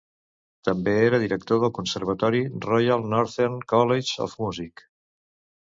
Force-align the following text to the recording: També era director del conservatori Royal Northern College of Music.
També 0.69 0.95
era 1.01 1.19
director 1.25 1.61
del 1.65 1.73
conservatori 1.79 2.41
Royal 2.67 3.07
Northern 3.13 3.61
College 3.75 4.21
of 4.27 4.39
Music. 4.45 4.89